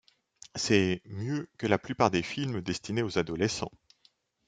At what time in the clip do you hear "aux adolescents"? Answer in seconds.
3.03-3.69